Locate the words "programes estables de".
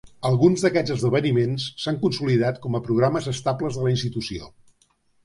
2.87-3.85